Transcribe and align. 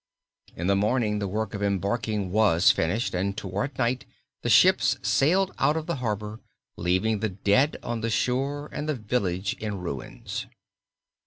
In 0.55 0.65
the 0.65 0.75
morning 0.75 1.19
the 1.19 1.27
work 1.27 1.53
of 1.53 1.61
embarking 1.61 2.31
was 2.31 2.71
finished 2.71 3.13
and 3.13 3.37
toward 3.37 3.77
night 3.77 4.05
the 4.41 4.49
ships 4.49 4.97
sailed 5.03 5.53
out 5.59 5.77
of 5.77 5.85
the 5.85 5.97
harbor 5.97 6.39
leaving 6.75 7.19
the 7.19 7.29
dead 7.29 7.77
on 7.83 8.01
the 8.01 8.09
shore 8.09 8.67
and 8.71 8.89
the 8.89 8.95
village 8.95 9.53
in 9.59 9.77
ruins. 9.77 10.47